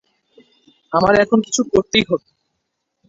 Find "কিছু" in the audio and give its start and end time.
1.41-1.61